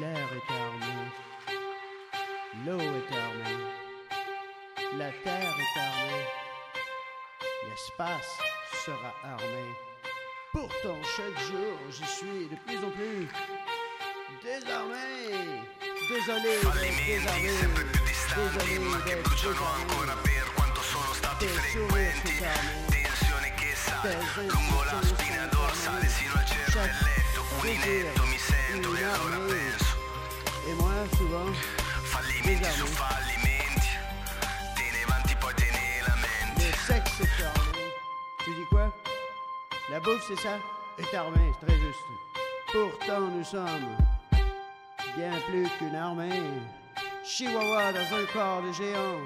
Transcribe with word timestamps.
L'air 0.00 0.28
est 0.38 0.50
armé. 0.52 0.96
L'eau 2.64 2.80
est 2.80 3.12
armée. 3.16 3.62
La 4.98 5.10
terre 5.24 5.56
est 5.58 5.78
armée. 5.78 6.26
L'espace 7.68 8.38
sera 8.84 9.12
armé. 9.24 9.66
Pourtant, 10.52 11.00
chaque 11.16 11.38
jour, 11.46 11.78
je 11.88 12.04
suis 12.04 12.48
de 12.50 12.56
plus 12.66 12.78
en 12.84 12.90
plus 12.90 13.28
désarmé. 14.42 15.64
Désolé 16.08 16.60
désarmé. 16.96 17.50
Désolé 18.06 18.78
d'être 19.04 19.36
désarmé. 19.36 20.08
Armés. 22.44 23.02
Tensione 23.06 23.54
che 23.54 23.74
sale 23.74 24.18
Tes 24.34 24.42
lungo 24.42 24.82
la 24.84 25.00
spina 25.02 25.46
dorsale 25.46 26.08
sino 26.08 26.32
al 26.34 26.44
cervelletto 26.44 27.42
Chaque 27.52 27.62
Uninetto 27.62 28.35
Et 30.68 30.74
moi, 30.74 30.92
souvent, 31.16 31.46
le 36.56 36.72
sexe 36.86 37.20
est 37.20 37.44
armé. 37.44 37.84
Tu 38.44 38.50
dis 38.50 38.66
quoi? 38.68 38.92
La 39.90 39.98
bouffe, 40.00 40.24
c'est 40.28 40.40
ça? 40.40 40.58
Est 40.98 41.14
armée, 41.14 41.52
c'est 41.58 41.66
très 41.66 41.78
juste. 41.78 42.04
Pourtant, 42.70 43.20
nous 43.20 43.44
sommes 43.44 43.96
bien 45.16 45.32
plus 45.48 45.68
qu'une 45.78 45.96
armée. 45.96 46.42
Chihuahua 47.24 47.92
dans 47.92 48.14
un 48.14 48.26
corps 48.30 48.62
de 48.62 48.72
géant. 48.72 49.20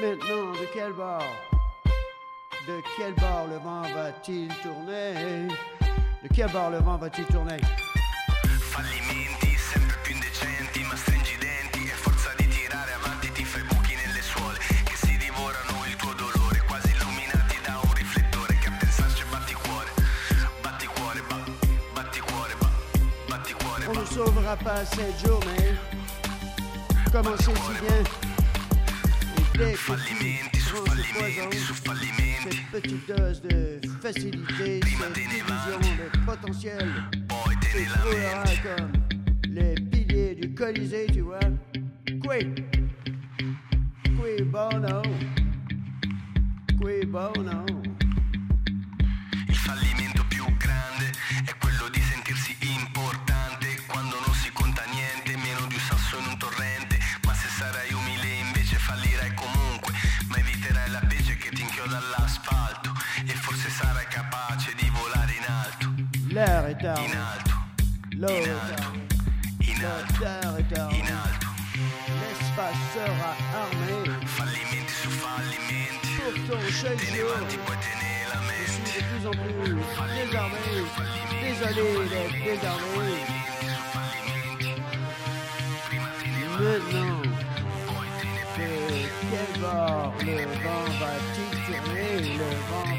Maintenant, 0.00 0.52
de 0.52 0.66
quel 0.72 0.92
bord? 0.92 1.24
De 2.68 2.82
quel 2.96 3.14
bord 3.14 3.46
le 3.48 3.58
vent 3.58 3.82
va-t-il 3.82 4.48
tourner? 4.62 5.48
De 6.22 6.28
quel 6.34 6.50
bord 6.52 6.70
le 6.70 6.78
vent 6.78 6.98
va-t-il 6.98 7.26
tourner? 7.26 7.60
Fallimenti 8.78 9.56
sempre 9.58 9.96
più 10.02 10.14
indecenti 10.14 10.84
ma 10.84 10.94
stringi 10.94 11.32
i 11.32 11.38
denti 11.38 11.82
E 11.90 11.94
forza 11.94 12.30
di 12.36 12.46
tirare 12.46 12.92
avanti 12.92 13.32
ti 13.32 13.42
fai 13.44 13.64
buchi 13.64 13.92
nelle 13.96 14.22
suole 14.22 14.56
Che 14.84 14.94
si 14.94 15.16
divorano 15.16 15.84
il 15.84 15.96
tuo 15.96 16.12
dolore 16.14 16.62
Quasi 16.64 16.94
illuminati 16.94 17.58
da 17.64 17.80
un 17.82 17.92
riflettore 17.92 18.56
Che 18.60 18.68
a 18.68 18.76
pensarci 18.78 19.24
batti 19.30 19.54
cuore 19.54 19.90
Batti 20.62 20.86
cuore, 20.86 21.20
ba, 21.26 21.42
batti 21.92 22.20
cuore, 22.20 22.54
ba, 22.60 22.70
batti 23.26 23.52
cuore, 23.54 23.86
On 23.86 23.94
ba 23.94 24.00
ne 24.00 24.06
sauvera 24.06 24.56
pas 24.56 24.84
cette 24.84 25.26
journée. 25.26 25.74
Si 27.08 27.50
bien. 27.82 27.98
Et 29.38 29.58
dès 29.58 29.72
que 29.72 29.78
Fallimenti 29.78 30.60
su 30.60 30.76
fallimenti 30.86 31.58
su 31.58 31.74
fallimenti. 31.74 32.48
Cette 32.48 32.70
petite 32.70 33.12
dose 33.12 33.40
de 33.42 33.80
facilité, 34.00 34.78
Prima 34.78 35.06
cette 35.06 35.14
te 35.14 35.20
ne 35.26 35.38
illusion 35.38 35.80
de 35.80 36.24
potentiel, 36.24 36.94
Trouveras 37.70 38.04
lamenti 38.04 38.58
comme 38.62 38.92
les 39.48 39.74
piliers 39.74 40.34
du 40.34 40.54
Colisée, 40.54 41.06
tu 41.12 41.20
vois. 41.20 41.38
Qui 42.22 42.54
Qui 44.16 44.42
bono 44.44 45.02
Qui 46.78 47.04
bono 47.06 47.64
Il 49.48 49.54
fallimento 49.54 50.24
più 50.28 50.44
grande 50.56 51.12
è 51.44 51.54
quello 51.58 51.88
di 51.90 52.00
sentirsi 52.00 52.56
importante 52.60 53.76
quando 53.86 54.16
non 54.24 54.34
si 54.34 54.50
conta 54.52 54.82
niente, 54.92 55.36
meno 55.36 55.66
di 55.66 55.74
un 55.74 55.80
sasso 55.80 56.18
in 56.18 56.26
un 56.26 56.38
torrente. 56.38 56.98
Ma 57.24 57.34
se 57.34 57.48
sarai 57.48 57.92
umile 57.92 58.28
invece 58.46 58.76
fallirai 58.76 59.34
comunque, 59.34 59.92
ma 60.28 60.36
eviterai 60.36 60.90
la 60.90 61.02
pece 61.06 61.36
che 61.36 61.50
ti 61.50 61.60
inchioda 61.60 61.98
all'asfalto. 61.98 62.92
E 63.26 63.32
forse 63.34 63.68
sarai 63.68 64.06
capace 64.08 64.72
di 64.74 64.88
volare 64.88 65.32
in 65.32 65.44
alto, 65.46 65.94
L'air 66.30 66.66
est 66.66 66.82
in 66.82 67.16
alto, 67.16 67.47
in 68.24 68.28
est 68.30 69.78
alto. 70.20 70.88
l'espace 72.20 72.82
sera 72.92 73.32
armé. 73.54 73.96
Pourtant, 76.16 76.64
chaque 76.68 76.98
jour, 76.98 77.36
je 78.58 78.70
suis 78.72 78.82
de 78.82 79.00
plus 79.06 79.24
en 79.26 79.30
plus 79.30 79.76
désarmé. 80.16 80.68
Désolé 81.42 81.86
d'être 82.08 82.38
désarmé. 82.44 83.10
Maintenant, 86.58 87.22
de 88.58 88.68
quel 89.30 89.60
bord 89.60 90.12
le 90.20 90.38
vent 90.64 90.86
va-t-il 90.98 91.50
tourner? 91.66 92.36
Le 92.36 92.50
vent 92.68 92.97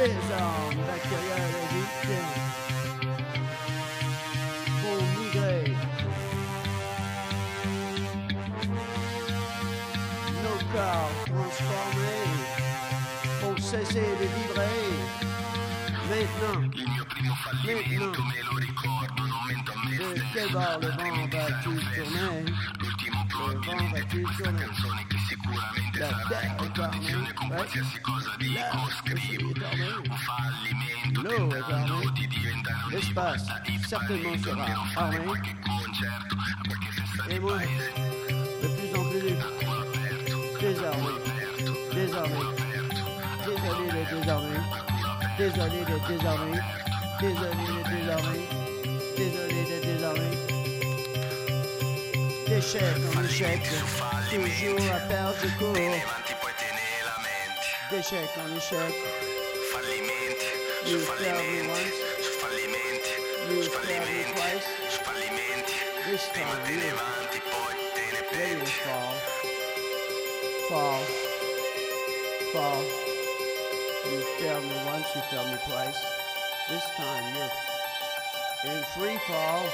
Les 0.00 0.06
armes 0.32 0.80
bactériologiques 0.86 2.08
vont 4.80 5.02
migrer. 5.20 5.76
Nos 10.42 10.60
corps 10.72 11.12
transformés 11.26 12.28
vont 13.42 13.58
cesser 13.58 14.08
de 14.20 14.26
vibrer. 14.36 14.88
Maintenant, 16.08 16.60
me 16.62 16.68
de 17.50 17.76
va-t-il 17.76 18.04
tourner 18.12 18.42
Le 23.52 23.58
vent 23.66 23.84
va-t-il 23.92 24.24
tourner 24.38 25.19
sicuramente 25.30 26.02
in 26.42 26.42
est 26.42 26.56
contraddizione 26.56 27.32
con 27.34 27.48
qualsiasi 27.48 28.00
cosa 28.00 28.34
dico 28.36 28.88
scrivo. 28.98 29.46
Un 29.46 30.16
fallimento 30.26 31.22
tentando 31.22 32.10
di 32.10 32.26
diventare 32.26 32.82
un 32.84 33.00
divatta 34.16 34.50
almeno 34.50 34.84
fare 34.86 35.22
qualche 35.22 35.56
concerto 35.60 36.34
a 36.34 37.26
de 38.60 38.68
plus 38.74 38.92
en 38.92 39.08
plus 39.08 39.38
aperto, 39.78 40.36
désarmé. 40.58 41.10
aperto, 41.14 41.72
Désarmé. 41.94 42.58
Désarmé. 44.10 44.58
Désolé 45.38 45.84
d'être 45.84 46.08
désarmé. 46.08 46.58
Désolé 47.20 47.64
d'être 47.74 47.90
désarmé. 47.90 48.40
Désolé 49.16 49.60
échec, 53.24 53.62
toujours 54.30 54.94
à 54.94 55.00
te 55.00 55.46
ne 55.46 55.58
cours. 55.58 55.74
vanti 55.74 56.34
poi 56.40 56.50
te 56.54 56.68
ne 56.76 56.86
lamenti. 57.08 57.68
D'échec 57.90 58.30
en 58.38 58.56
échec, 58.56 58.94
Fallimenti, 59.72 60.48
su 60.84 60.90
You 60.90 60.98
failed 61.00 61.34
me 61.34 61.42
fallimenti, 61.42 61.90
su 62.22 62.32
fallimenti, 62.38 63.12
You 63.48 63.62
su 63.62 63.70
failed 63.70 63.88
me 63.88 64.06
fallimenti, 64.06 64.66
su 64.88 65.00
fallimenti. 65.02 65.74
This 66.06 66.24
Prima 66.32 66.46
time 66.46 66.62
te 66.64 66.74
ne 66.82 66.90
vanti, 67.00 67.40
poi 67.50 67.74
te 67.94 68.04
ne 68.14 68.22
penti. 68.30 68.70
fall. 68.84 69.16
Fall. 70.68 71.04
Fall. 72.52 72.84
You 74.10 74.20
failed 74.38 74.64
me 74.64 74.76
once, 74.86 75.08
you 75.14 75.22
failed 75.30 75.50
me 75.50 75.58
twice. 75.66 76.00
This 76.68 76.86
time 76.96 77.24
you're 77.34 78.74
in 78.76 78.82
free 78.94 79.18
fall. 79.26 79.64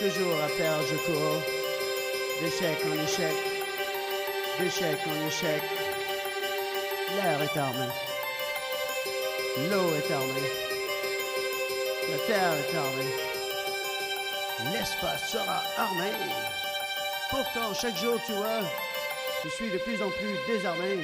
Toujours 0.00 0.42
à 0.42 0.48
je 0.90 0.96
cours. 1.06 1.61
D'échec 2.42 2.76
en 2.84 3.04
échec. 3.04 3.36
D'échec 4.58 4.98
en 5.06 5.26
échec. 5.28 5.62
L'air 7.14 7.40
est 7.40 7.56
armé. 7.56 7.86
L'eau 9.70 9.94
est 9.94 10.10
armée. 10.10 10.50
La 12.10 12.18
terre 12.26 12.54
est 12.54 12.76
armée. 12.76 13.14
L'espace 14.72 15.30
sera 15.30 15.62
armé. 15.78 16.10
Pourtant, 17.30 17.72
chaque 17.80 17.96
jour, 17.96 18.20
tu 18.26 18.32
vois, 18.32 18.62
je 19.44 19.48
suis 19.48 19.70
de 19.70 19.78
plus 19.78 20.02
en 20.02 20.10
plus 20.10 20.34
désarmé. 20.52 20.98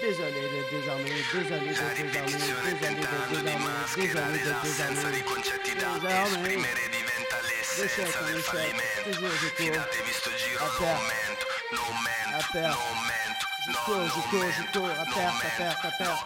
Désolé 0.00 0.32
d'être 0.32 0.70
désarmé, 0.70 1.10
désolé 1.32 1.68
désarmé, 1.68 1.94
ripetizione 1.94 2.74
désolé 2.74 2.94
désarmé, 3.30 3.54
mascherare 3.64 4.32
désolé 4.32 4.38
d'être 4.42 4.64
l'assenza 4.64 4.96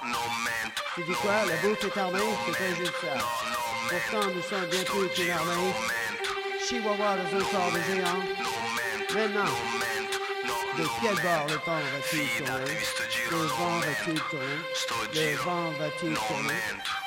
no, 0.05 0.13
no, 0.13 0.15
non 0.15 0.31
mento, 0.45 0.81
Tu 0.95 1.03
dis 1.03 1.13
quoi 1.15 1.45
La 1.47 1.57
bouffe 1.57 1.85
est 1.85 1.99
armée 1.99 2.21
C'est 2.57 2.77
juste 2.77 2.95
ça. 3.01 3.15
Pourtant, 3.89 4.27
nous 4.33 4.43
sommes 4.43 4.67
bien 4.67 4.85
plus 4.85 5.09
qu'une 5.09 5.31
armée. 5.31 5.75
Chihuahua 6.69 7.17
dans 7.17 7.39
un 7.39 7.45
corps 7.45 7.73
de 7.73 7.81
géant. 7.83 8.23
Maintenant, 9.15 9.51
de 10.79 10.85
quel 11.03 11.17
bord 11.17 11.47
le 11.49 11.57
temps 11.57 11.81
va-t-il 11.93 12.45
tourner 12.45 12.79
Le 13.31 13.37
vent 13.37 13.79
va-t-il 13.81 14.21
tourner 14.21 14.59
Le 15.15 15.37
vent 15.37 15.71
va-t-il 15.79 16.15
tourner 16.15 17.00